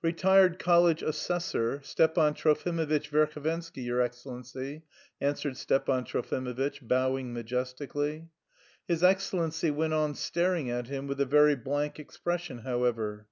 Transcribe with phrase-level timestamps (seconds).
[0.00, 4.84] "Retired college assessor, Stepan Trofimovitch Verhovensky, your Excellency,"
[5.20, 8.28] answered Stepan Trofimovitch, bowing majestically.
[8.86, 13.26] His Excellency went on staring at him with a very blank expression, however.